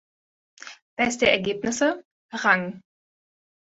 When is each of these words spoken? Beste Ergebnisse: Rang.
Beste 0.97 1.27
Ergebnisse: 1.29 2.03
Rang. 2.33 2.81